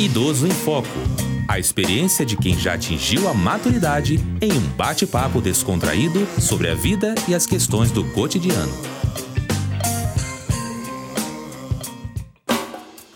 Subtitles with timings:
[0.00, 0.86] Idoso em Foco.
[1.48, 7.16] A experiência de quem já atingiu a maturidade em um bate-papo descontraído sobre a vida
[7.26, 8.72] e as questões do cotidiano.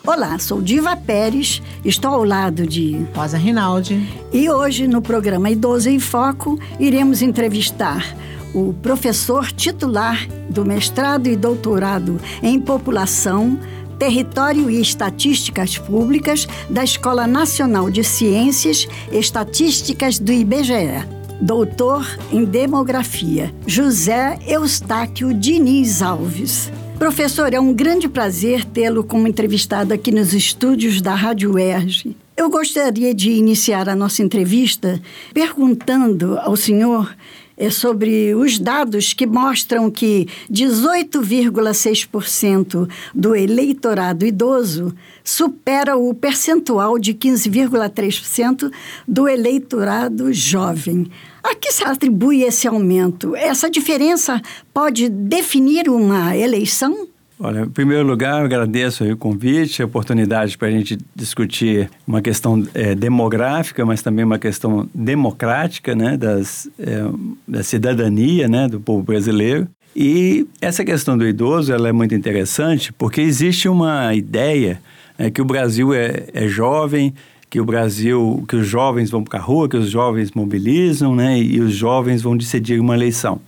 [0.05, 4.05] Olá, sou Diva Pérez, estou ao lado de Rosa Rinaldi.
[4.33, 8.17] E hoje, no programa Idoso em Foco, iremos entrevistar
[8.53, 13.59] o professor titular do mestrado e doutorado em população,
[13.99, 21.07] território e estatísticas públicas da Escola Nacional de Ciências Estatísticas do IBGE.
[21.41, 26.71] Doutor em Demografia, José Eustáquio Diniz Alves.
[26.99, 32.17] Professor, é um grande prazer tê-lo como entrevistado aqui nos estúdios da Rádio UERJ.
[32.36, 35.03] Eu gostaria de iniciar a nossa entrevista
[35.34, 37.12] perguntando ao senhor
[37.62, 47.14] é sobre os dados que mostram que 18,6% do eleitorado idoso supera o percentual de
[47.14, 48.69] 15,3%
[49.06, 51.08] do eleitorado jovem.
[51.41, 53.36] A que se atribui esse aumento?
[53.36, 54.42] Essa diferença
[54.74, 57.11] pode definir uma eleição?
[57.44, 62.64] Olha, em primeiro lugar, agradeço o convite, a oportunidade para a gente discutir uma questão
[62.72, 67.04] é, demográfica, mas também uma questão democrática, né, das, é,
[67.48, 69.66] da cidadania, né, do povo brasileiro.
[69.94, 74.80] E essa questão do idoso, ela é muito interessante, porque existe uma ideia
[75.18, 77.12] é, que o Brasil é, é jovem,
[77.50, 81.40] que o Brasil, que os jovens vão para a rua, que os jovens mobilizam, né,
[81.40, 83.40] e os jovens vão decidir uma eleição.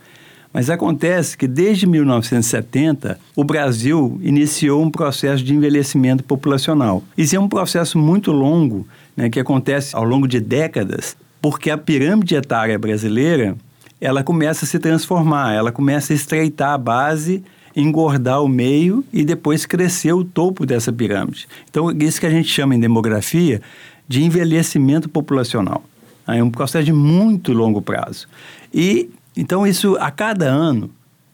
[0.54, 7.02] Mas acontece que desde 1970 o Brasil iniciou um processo de envelhecimento populacional.
[7.18, 11.76] Isso é um processo muito longo, né, que acontece ao longo de décadas, porque a
[11.76, 13.56] pirâmide etária brasileira
[14.00, 17.42] ela começa a se transformar, ela começa a estreitar a base
[17.76, 21.48] engordar o meio e depois crescer o topo dessa pirâmide.
[21.68, 23.60] Então, isso que a gente chama em demografia
[24.06, 25.82] de envelhecimento populacional.
[26.26, 28.28] É um processo de muito longo prazo.
[28.72, 30.90] E então, isso, a cada ano,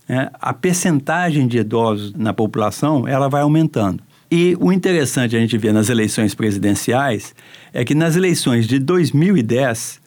[0.09, 4.03] né, a percentagem de idosos na população, ela vai aumentando.
[4.31, 7.35] E o interessante a gente ver nas eleições presidenciais
[7.73, 10.01] é que nas eleições de 2010,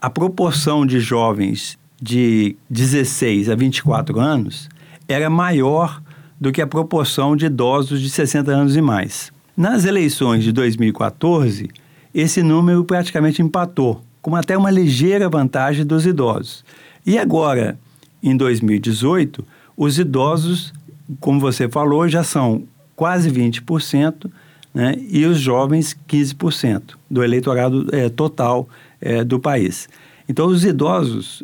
[0.00, 4.68] a proporção de jovens de 16 a 24 anos
[5.08, 6.02] era maior
[6.40, 9.32] do que a proporção de idosos de 60 anos e mais.
[9.56, 11.70] Nas eleições de 2014,
[12.12, 16.64] esse número praticamente empatou, com até uma ligeira vantagem dos idosos.
[17.06, 17.78] E agora,
[18.20, 19.46] em 2018,
[19.76, 20.74] os idosos,
[21.20, 22.64] como você falou, já são
[22.96, 24.28] quase 20%,
[24.74, 28.68] né, e os jovens 15% do eleitorado é, total
[29.00, 29.88] é, do país.
[30.28, 31.42] Então, os idosos,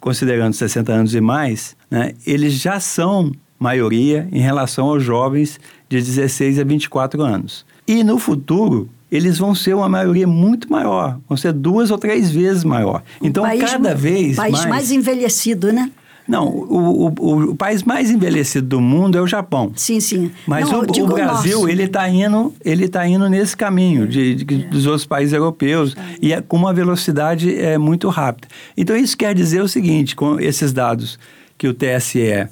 [0.00, 5.58] considerando 60 anos e mais, né, eles já são maioria em relação aos jovens
[6.00, 7.64] de 16 a 24 anos.
[7.86, 12.30] E no futuro, eles vão ser uma maioria muito maior, vão ser duas ou três
[12.30, 13.02] vezes maior.
[13.22, 14.66] Então, país, cada vez país mais...
[14.66, 15.90] mais envelhecido, né?
[16.26, 19.72] Não, o, o, o, país mais envelhecido do mundo é o Japão.
[19.76, 20.30] Sim, sim.
[20.46, 21.68] Mas Não, o, o, Brasil, nosso.
[21.68, 24.68] ele está indo, ele tá indo nesse caminho de, de é.
[24.68, 26.16] dos outros países europeus é.
[26.22, 28.48] e é, com uma velocidade é, muito rápida.
[28.74, 31.18] Então, isso quer dizer o seguinte, com esses dados
[31.58, 32.48] que o TSE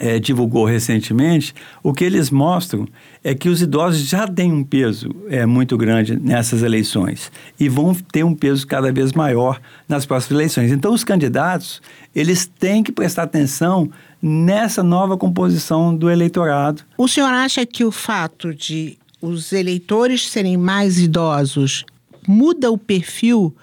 [0.00, 2.88] é, divulgou recentemente, o que eles mostram
[3.22, 7.30] é que os idosos já têm um peso é, muito grande nessas eleições
[7.60, 10.72] e vão ter um peso cada vez maior nas próximas eleições.
[10.72, 11.82] Então, os candidatos
[12.14, 13.90] eles têm que prestar atenção
[14.22, 16.82] nessa nova composição do eleitorado.
[16.96, 21.84] O senhor acha que o fato de os eleitores serem mais idosos
[22.26, 23.54] muda o perfil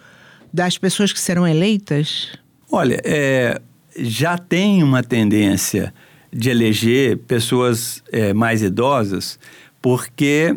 [0.54, 2.30] das pessoas que serão eleitas?
[2.72, 3.60] Olha, é,
[3.98, 5.92] já tem uma tendência
[6.38, 9.40] de eleger pessoas é, mais idosas,
[9.82, 10.56] porque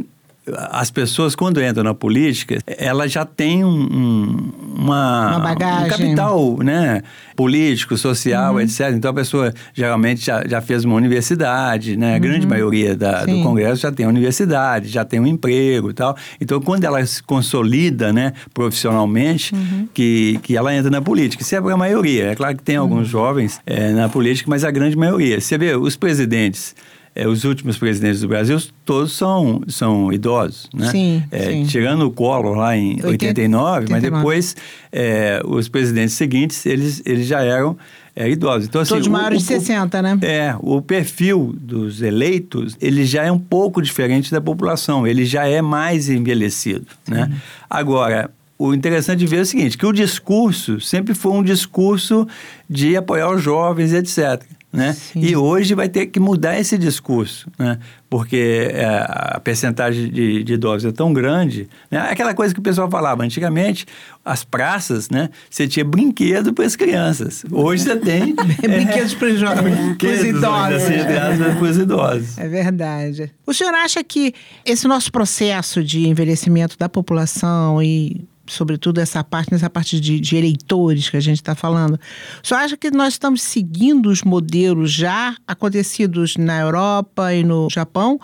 [0.57, 5.87] as pessoas, quando entram na política, elas já têm um, um, uma, uma bagagem.
[5.87, 7.03] um capital né,
[7.37, 8.61] político, social, uhum.
[8.61, 8.93] etc.
[8.95, 12.13] Então, a pessoa geralmente já, já fez uma universidade, né?
[12.13, 12.21] A uhum.
[12.21, 16.17] grande maioria da, do Congresso já tem universidade, já tem um emprego e tal.
[16.41, 19.89] Então, quando ela se consolida né, profissionalmente, uhum.
[19.93, 21.43] que, que ela entra na política.
[21.43, 22.33] Isso é a maioria.
[22.33, 23.05] É claro que tem alguns uhum.
[23.05, 25.41] jovens é, na política, mas a grande maioria.
[25.41, 26.75] Você vê, os presidentes
[27.15, 30.91] é, os últimos presidentes do Brasil, todos são, são idosos, né?
[30.91, 31.65] Sim, é, sim.
[31.65, 34.57] Tirando o Collor lá em 80, 89, 89, mas depois
[34.93, 37.77] é, os presidentes seguintes, eles, eles já eram
[38.15, 38.69] é, idosos.
[38.69, 40.19] Então, assim, Todos maiores de 60, né?
[40.23, 45.47] É, o perfil dos eleitos, ele já é um pouco diferente da população, ele já
[45.47, 47.31] é mais envelhecido, né?
[47.69, 52.29] Agora, o interessante de ver é o seguinte, que o discurso sempre foi um discurso
[52.69, 54.43] de apoiar os jovens, etc.
[54.73, 54.97] Né?
[55.17, 57.77] E hoje vai ter que mudar esse discurso, né?
[58.09, 61.69] porque é, a percentagem de, de, idosos é tão grande.
[61.91, 61.99] Né?
[61.99, 63.85] Aquela coisa que o pessoal falava, antigamente,
[64.25, 65.29] as praças, né?
[65.51, 67.45] você tinha brinquedo para as crianças.
[67.51, 68.33] Hoje você tem...
[68.63, 70.83] brinquedos para os jovens, para os idosos.
[70.83, 71.55] Assim, é.
[71.55, 72.39] para os idosos.
[72.39, 73.33] É verdade.
[73.45, 74.33] O senhor acha que
[74.65, 80.37] esse nosso processo de envelhecimento da população e sobretudo essa parte, nessa parte de, de
[80.37, 81.99] eleitores que a gente está falando,
[82.43, 88.21] só acha que nós estamos seguindo os modelos já acontecidos na Europa e no Japão?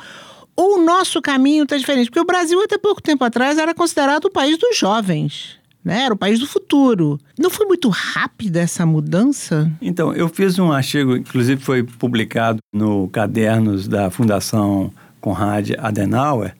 [0.56, 2.06] Ou o nosso caminho está diferente?
[2.06, 5.58] Porque o Brasil, até pouco tempo atrás, era considerado o país dos jovens.
[5.84, 6.02] Né?
[6.02, 7.20] Era o país do futuro.
[7.38, 9.70] Não foi muito rápida essa mudança?
[9.81, 14.90] Então, eu fiz um artigo, inclusive foi publicado no Cadernos da Fundação
[15.20, 16.56] Conrad Adenauer,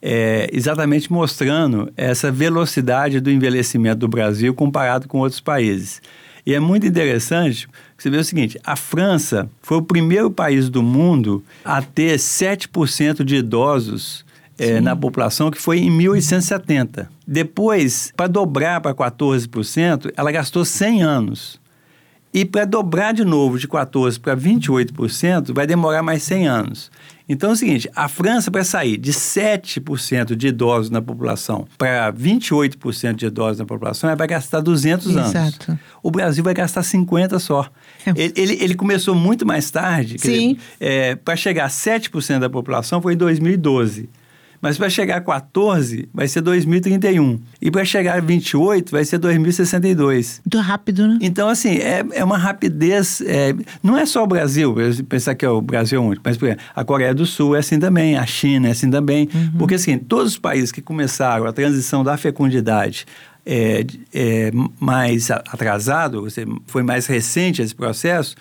[0.00, 6.00] é, exatamente mostrando essa velocidade do envelhecimento do Brasil comparado com outros países.
[6.46, 10.82] E é muito interessante você ver o seguinte: a França foi o primeiro país do
[10.82, 14.24] mundo a ter 7% de idosos
[14.58, 17.10] é, na população, que foi em 1870.
[17.26, 21.60] Depois, para dobrar para 14%, ela gastou 100 anos.
[22.32, 26.90] E para dobrar de novo de 14% para 28%, vai demorar mais 100 anos.
[27.28, 32.12] Então é o seguinte: a França, para sair de 7% de idosos na população para
[32.12, 35.38] 28% de idosos na população, ela vai gastar 200 Exato.
[35.72, 35.82] anos.
[36.02, 37.68] O Brasil vai gastar 50 só.
[38.06, 38.10] É.
[38.10, 40.16] Ele, ele, ele, começou muito mais tarde.
[40.18, 40.56] Sim.
[40.80, 44.08] É, para chegar a 7% da população foi em 2012.
[44.60, 47.38] Mas para chegar a 14 vai ser 2031.
[47.60, 50.40] E para chegar a 28 vai ser 2062.
[50.44, 51.18] Muito rápido, né?
[51.20, 53.20] Então, assim, é, é uma rapidez.
[53.20, 54.74] É, não é só o Brasil,
[55.08, 57.78] pensar que é o Brasil único, mas por exemplo, a Coreia do Sul é assim
[57.78, 59.28] também, a China é assim também.
[59.32, 59.52] Uhum.
[59.58, 63.06] Porque, assim, todos os países que começaram a transição da fecundidade
[63.50, 66.26] é, é, mais atrasado,
[66.66, 68.36] foi mais recente esse processo,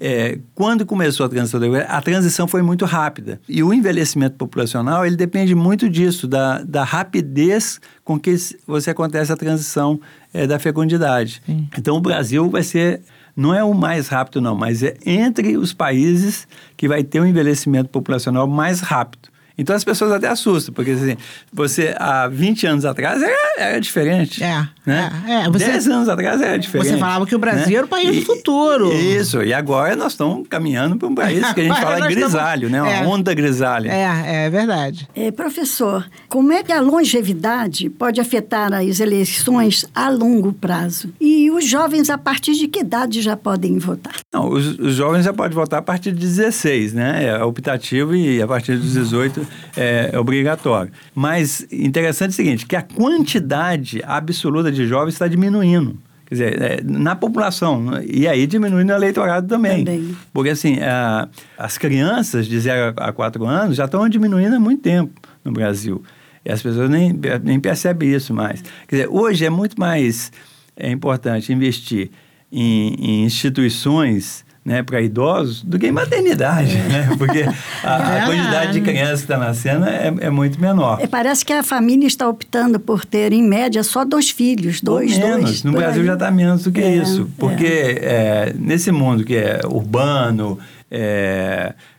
[0.00, 3.40] é, quando começou a transição, a transição foi muito rápida.
[3.48, 9.32] E o envelhecimento populacional, ele depende muito disso, da, da rapidez com que você acontece
[9.32, 10.00] a transição
[10.32, 11.42] é, da fecundidade.
[11.44, 11.68] Sim.
[11.76, 13.00] Então, o Brasil vai ser
[13.34, 17.26] não é o mais rápido, não, mas é entre os países que vai ter um
[17.26, 19.31] envelhecimento populacional mais rápido.
[19.56, 21.16] Então as pessoas até assustam, porque assim,
[21.52, 24.42] você há 20 anos atrás era, era diferente.
[24.42, 24.66] É.
[24.84, 25.12] Né?
[25.26, 26.90] É, é, você, 10 anos atrás era diferente.
[26.90, 27.74] Você falava que o Brasil né?
[27.74, 28.92] era o país e, do futuro.
[28.92, 32.72] Isso, e agora nós estamos caminhando para um país que a gente fala grisalho, estamos...
[32.72, 32.82] né?
[32.82, 33.06] Uma é.
[33.06, 33.90] onda grisalha.
[33.90, 35.08] É, é verdade.
[35.14, 41.12] É, professor, como é que a longevidade pode afetar as eleições a longo prazo?
[41.20, 44.14] E os jovens, a partir de que idade já podem votar?
[44.32, 47.24] Não, os, os jovens já podem votar a partir de 16, né?
[47.24, 49.41] É optativo e a partir dos 18
[49.76, 50.92] é, é obrigatório.
[51.14, 55.98] Mas interessante é o seguinte, que a quantidade absoluta de jovens está diminuindo.
[56.26, 59.84] Quer dizer, é, na população, e aí diminui no eleitorado também.
[59.84, 60.16] também.
[60.32, 61.28] Porque, assim, a,
[61.58, 66.02] as crianças de 0 a 4 anos já estão diminuindo há muito tempo no Brasil.
[66.44, 67.12] E as pessoas nem,
[67.42, 68.62] nem percebem isso mais.
[68.88, 70.32] Quer dizer, hoje é muito mais
[70.76, 72.10] é importante investir
[72.50, 76.88] em, em instituições né, para idosos do que em maternidade, é.
[76.88, 77.14] né?
[77.18, 77.44] Porque
[77.82, 81.00] a, a, é quantidade de crianças que está nascendo é, é, muito menor.
[81.00, 85.14] É, parece que a família está optando por ter, em média, só dois filhos, dois,
[85.14, 85.42] Ou menos.
[85.42, 85.64] dois.
[85.64, 86.06] No Brasil aí.
[86.06, 87.28] já está menos do que é, isso.
[87.38, 88.54] Porque é.
[88.56, 90.58] nesse mundo que é urbano,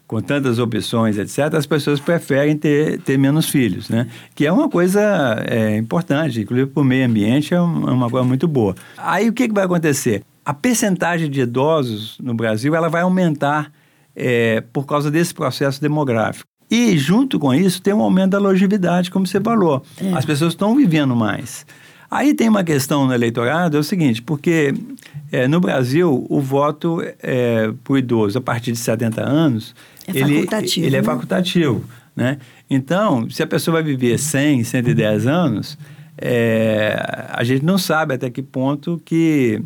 [0.08, 4.08] com tantas opções, etc., as pessoas preferem ter, ter menos filhos, né?
[4.36, 8.48] Que é uma coisa é, importante, inclusive para o meio ambiente é uma coisa muito
[8.48, 8.76] boa.
[8.98, 10.24] Aí o que, que vai acontecer?
[10.46, 13.72] A percentagem de idosos no Brasil ela vai aumentar
[14.16, 16.48] é, por causa desse processo demográfico.
[16.70, 19.84] E, junto com isso, tem um aumento da longevidade, como você falou.
[20.02, 20.12] É.
[20.14, 21.66] As pessoas estão vivendo mais.
[22.10, 24.74] Aí tem uma questão no eleitorado, é o seguinte, porque
[25.32, 29.76] é, no Brasil o voto é, para o idoso a partir de 70 anos,
[30.08, 31.06] é ele, facultativo, ele é né?
[31.06, 31.84] facultativo.
[32.16, 32.38] Né?
[32.70, 35.78] Então, se a pessoa vai viver 100, 110 anos,
[36.18, 39.60] é, a gente não sabe até que ponto que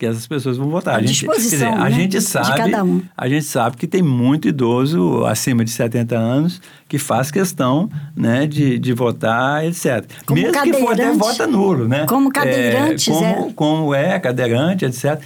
[0.00, 0.98] que essas pessoas vão votar.
[0.98, 1.90] A, gente, dizer, a né?
[1.90, 3.02] gente sabe, um.
[3.14, 8.46] a gente sabe que tem muito idoso acima de 70 anos que faz questão, né,
[8.46, 10.10] de, de votar, etc.
[10.24, 12.06] Como Mesmo que for até vota nulo, né?
[12.06, 13.52] Como cadeirantes, é, como, é.
[13.52, 15.22] Como é cadeirante, etc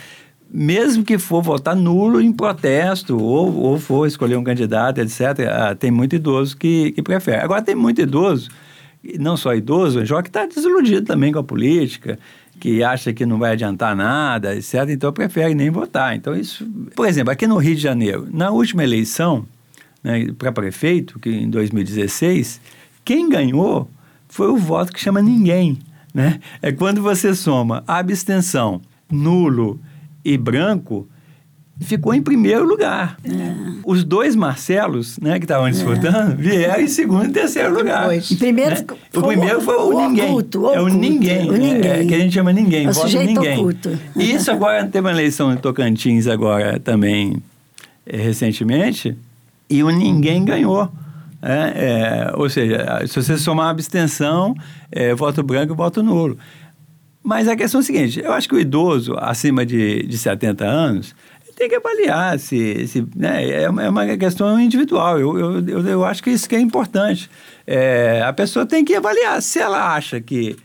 [0.57, 5.75] mesmo que for votar nulo em protesto ou, ou for escolher um candidato, etc., ah,
[5.75, 7.39] tem muito idoso que, que prefere.
[7.43, 8.51] Agora, tem muito idoso,
[9.19, 12.21] não só idoso, já que está desiludido também com a política,
[12.65, 16.17] que acha que não vai adiantar nada, etc., então prefere nem votar.
[16.17, 16.67] Então, isso.
[16.97, 19.45] Por exemplo, aqui no Rio de Janeiro, na última eleição
[20.03, 22.63] né, para prefeito, que em 2016,
[23.05, 23.87] quem ganhou
[24.31, 25.79] foi o voto que chama ninguém.
[26.15, 26.41] né?
[26.63, 28.81] É quando você soma abstenção,
[29.13, 29.79] nulo
[30.25, 31.07] e branco,
[31.81, 33.17] ficou em primeiro lugar.
[33.25, 33.31] É.
[33.85, 36.35] Os dois Marcelos, né, que estavam disputando, é.
[36.35, 38.09] vieram em segundo e terceiro lugar.
[38.09, 38.23] Né?
[38.39, 38.85] Primeiro, né?
[39.15, 40.31] O primeiro foi o, o ninguém.
[40.31, 41.91] Oculto, o é o ninguém, o ninguém.
[41.91, 43.59] É, que a gente chama ninguém, o voto ninguém.
[43.59, 43.99] Oculto.
[44.17, 47.43] E isso agora teve uma eleição em Tocantins agora também
[48.07, 49.17] é, recentemente
[49.69, 50.91] e o ninguém ganhou.
[51.43, 54.55] É, é, ou seja, se você somar abstenção,
[54.91, 56.39] é, voto branco e voto nulo.
[57.23, 60.65] Mas a questão é a seguinte: eu acho que o idoso acima de, de 70
[60.65, 61.15] anos
[61.55, 65.19] tem que avaliar se, se né, é, uma, é uma questão individual.
[65.19, 67.31] Eu, eu, eu, eu, acho que isso que é importante.
[67.67, 70.57] É, a pessoa tem que avaliar se ela acha que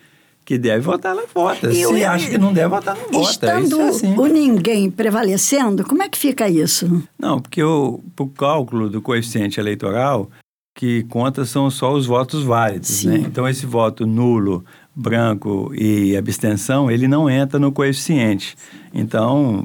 [0.49, 1.69] que deve votar, ela vota.
[1.69, 3.29] E Se eu, acha que não deve votar, não vota.
[3.29, 4.17] Estando é assim.
[4.17, 7.03] o ninguém prevalecendo, como é que fica isso?
[7.19, 10.27] Não, porque o, o cálculo do coeficiente eleitoral,
[10.75, 13.03] que conta são só os votos válidos.
[13.03, 13.17] Né?
[13.17, 14.65] Então, esse voto nulo,
[14.95, 18.55] branco e abstenção, ele não entra no coeficiente.
[18.93, 19.63] Então,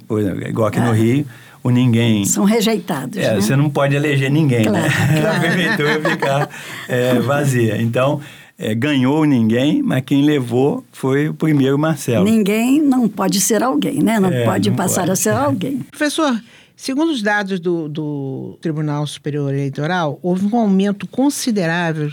[0.48, 0.96] igual aqui no é.
[0.96, 1.26] Rio,
[1.62, 2.24] o ninguém.
[2.26, 3.18] São rejeitados.
[3.18, 3.40] É, né?
[3.40, 4.86] Você não pode eleger ninguém, né?
[4.88, 5.20] claro, né?
[5.20, 5.36] Claro.
[5.36, 6.50] A prefeitura ficar
[6.88, 7.80] é, vazia.
[7.80, 8.20] Então,
[8.58, 12.24] é, ganhou ninguém, mas quem levou foi o primeiro Marcelo.
[12.24, 14.20] Ninguém não pode ser alguém, né?
[14.20, 15.12] Não é, pode não passar pode.
[15.12, 15.78] a ser alguém.
[15.90, 16.40] Professor,
[16.76, 22.12] segundo os dados do, do Tribunal Superior Eleitoral, houve um aumento considerável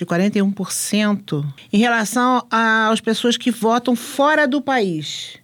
[0.00, 5.34] de 41% em relação às pessoas que votam fora do país.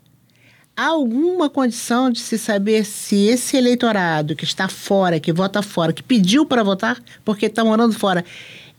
[0.75, 5.93] Há alguma condição de se saber se esse eleitorado que está fora, que vota fora,
[5.93, 8.25] que pediu para votar porque está morando fora,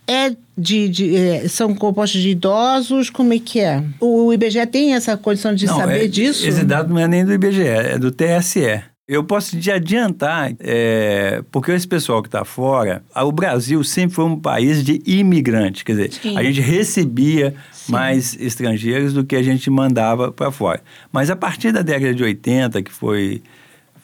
[0.07, 3.11] é de, de é, são compostos de idosos?
[3.11, 3.83] Como é que é?
[3.99, 6.47] O IBGE tem essa condição de não, saber é, disso?
[6.47, 8.81] Esse dado não é nem do IBGE, é do TSE.
[9.07, 14.25] Eu posso te adiantar, é, porque esse pessoal que está fora, o Brasil sempre foi
[14.25, 16.37] um país de imigrante, quer dizer, Sim.
[16.37, 17.93] a gente recebia Sim.
[17.93, 20.81] mais estrangeiros do que a gente mandava para fora.
[21.09, 23.41] Mas a partir da década de 80, que foi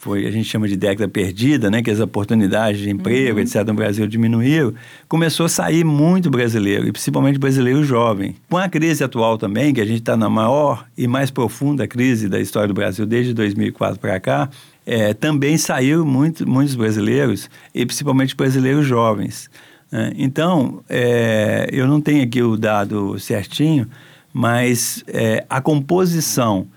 [0.04, 3.44] foi a gente chama de década perdida, né, que as oportunidades de emprego, uhum.
[3.44, 4.74] etc, no Brasil diminuíram,
[5.08, 8.36] começou a sair muito brasileiro, e principalmente brasileiro jovem.
[8.50, 12.28] Com a crise atual também, que a gente está na maior e mais profunda crise
[12.28, 14.50] da história do Brasil desde 2004 para cá,
[14.86, 19.50] é, também saíram muito, muitos brasileiros, e principalmente brasileiros jovens.
[19.92, 20.12] Né?
[20.18, 23.88] Então, é, eu não tenho aqui o dado certinho,
[24.34, 26.68] mas é, a composição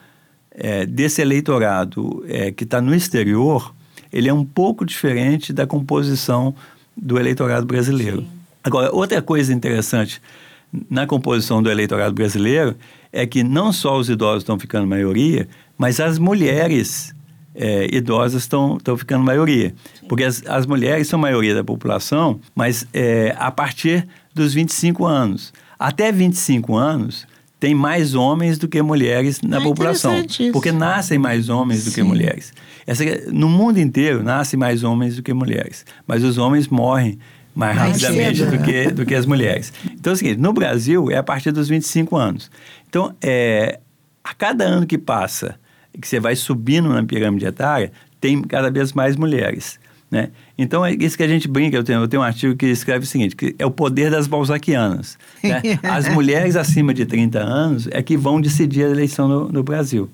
[0.51, 3.75] é, desse eleitorado é, que está no exterior,
[4.13, 6.55] ele é um pouco diferente da composição
[6.97, 8.21] do eleitorado brasileiro.
[8.21, 8.29] Sim.
[8.63, 10.21] Agora, outra coisa interessante
[10.91, 12.77] na composição do eleitorado brasileiro
[13.13, 15.49] é que não só os idosos estão ficando maioria,
[15.79, 17.15] mas as mulheres
[17.57, 19.75] é, idosas estão ficando maioria.
[19.99, 20.07] Sim.
[20.07, 25.53] Porque as, as mulheres são maioria da população, mas é, a partir dos 25 anos.
[25.79, 27.27] Até 25 anos,
[27.59, 30.13] tem mais homens do que mulheres na ah, população.
[30.53, 31.91] Porque nascem mais homens Sim.
[31.91, 32.53] do que mulheres.
[32.87, 35.85] Essa, no mundo inteiro, nascem mais homens do que mulheres.
[36.07, 37.19] Mas os homens morrem
[37.55, 39.73] mais, mais rapidamente do que, do que as mulheres.
[39.93, 42.51] Então é o seguinte, no Brasil é a partir dos 25 anos.
[42.89, 43.81] Então, é,
[44.23, 45.59] a cada ano que passa,
[46.01, 49.79] que você vai subindo na pirâmide etária, tem cada vez mais mulheres.
[50.11, 50.29] Né?
[50.57, 51.77] Então é isso que a gente brinca.
[51.77, 54.27] Eu tenho, eu tenho um artigo que escreve o seguinte: que é o poder das
[54.27, 55.19] balzaquianas.
[55.43, 55.61] Né?
[55.83, 60.09] As mulheres acima de 30 anos é que vão decidir a eleição no, no Brasil.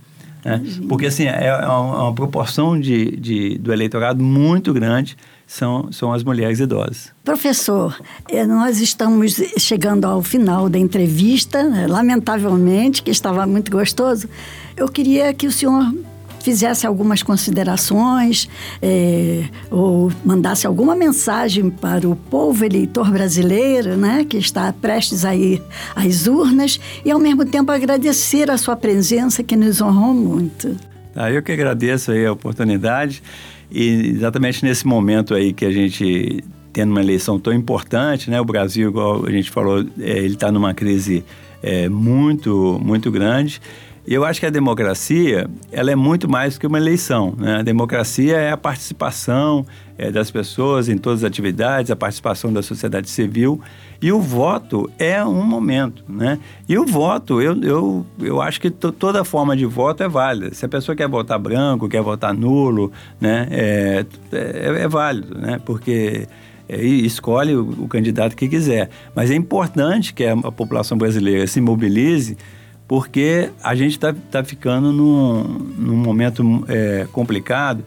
[0.45, 0.63] Né?
[0.89, 5.17] Porque assim, é, é uma, é uma proporção de, de, do eleitorado muito grande
[5.53, 7.13] são, são as mulheres idosas.
[7.23, 7.95] Professor,
[8.31, 11.87] eh, nós estamos chegando ao final da entrevista, né?
[11.87, 14.27] lamentavelmente, que estava muito gostoso.
[14.75, 15.93] Eu queria que o senhor
[16.41, 18.49] fizesse algumas considerações
[18.81, 25.37] é, ou mandasse alguma mensagem para o povo eleitor brasileiro, né, que está prestes a
[25.37, 25.63] ir
[25.95, 30.77] às urnas, e ao mesmo tempo agradecer a sua presença, que nos honrou muito.
[31.15, 33.23] Ah, eu que agradeço aí a oportunidade
[33.73, 38.41] e exatamente nesse momento aí que a gente tendo uma eleição tão importante, né?
[38.41, 41.25] O Brasil, igual a gente falou, é, ele está numa crise
[41.63, 43.61] é, muito, muito grande.
[44.07, 47.35] Eu acho que a democracia ela é muito mais do que uma eleição.
[47.39, 47.59] Né?
[47.59, 49.65] A democracia é a participação
[49.97, 53.61] é, das pessoas em todas as atividades, a participação da sociedade civil.
[54.01, 56.05] E o voto é um momento.
[56.09, 56.41] Né?
[56.69, 60.53] E o voto, eu, eu, eu acho que toda forma de voto é válida.
[60.53, 62.91] Se a pessoa quer votar branco, quer votar nulo,
[63.21, 63.47] né?
[63.53, 65.61] é, é, é válido, né?
[65.65, 66.27] porque
[66.69, 68.91] é, escolhe o, candidato que quiser.
[69.15, 72.37] Mas é importante que a população brasileira se mobilize
[72.87, 75.43] porque a gente está tá ficando num,
[75.79, 77.85] num momento é, complicado.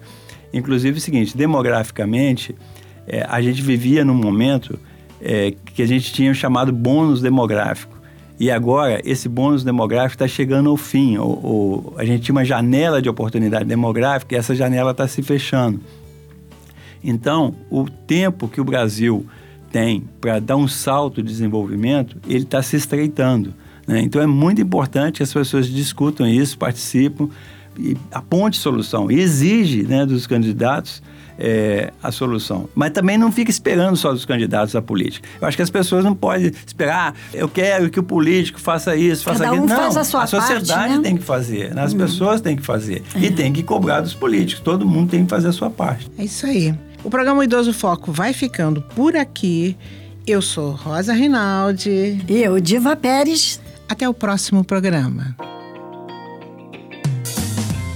[0.53, 2.55] Inclusive, é o seguinte: demograficamente,
[3.07, 4.79] é, a gente vivia num momento
[5.21, 7.95] é, que a gente tinha chamado bônus demográfico.
[8.39, 11.17] E agora, esse bônus demográfico está chegando ao fim.
[11.17, 15.79] O, a gente tinha uma janela de oportunidade demográfica e essa janela está se fechando.
[17.03, 19.25] Então, o tempo que o Brasil
[19.71, 23.53] tem para dar um salto de desenvolvimento, ele está se estreitando.
[23.87, 24.01] Né?
[24.01, 27.29] Então, é muito importante que as pessoas discutam isso, participem
[27.77, 29.11] e aponte solução.
[29.11, 31.01] E exige né, dos candidatos
[31.37, 32.69] é, a solução.
[32.73, 35.27] Mas também não fica esperando só dos candidatos à política.
[35.39, 38.95] Eu acho que as pessoas não podem esperar, ah, eu quero que o político faça
[38.95, 39.65] isso, faça Cada aquilo.
[39.65, 41.01] Um não, faz a, sua a sociedade parte, né?
[41.01, 41.83] tem que fazer, né?
[41.83, 41.97] as hum.
[41.97, 43.03] pessoas têm que fazer.
[43.15, 44.63] E tem que cobrar dos políticos.
[44.63, 46.09] Todo mundo tem que fazer a sua parte.
[46.17, 46.73] É isso aí.
[47.03, 49.77] O programa Idoso Foco vai ficando por aqui.
[50.25, 52.23] Eu sou Rosa Rinaldi.
[52.27, 53.59] E eu, Diva Pérez.
[53.87, 55.35] Até o próximo programa.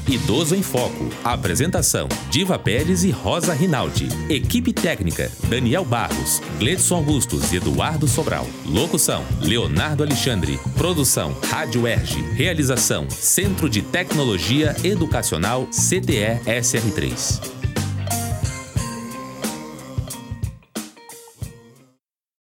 [0.08, 1.10] Idoso em Foco.
[1.24, 4.08] Apresentação: Diva Pérez e Rosa Rinaldi.
[4.28, 8.48] Equipe técnica: Daniel Barros, Gledson Augustos e Eduardo Sobral.
[8.66, 10.60] Locução: Leonardo Alexandre.
[10.76, 12.22] Produção: Rádio Erge.
[12.34, 17.59] Realização: Centro de Tecnologia Educacional CTE SR3.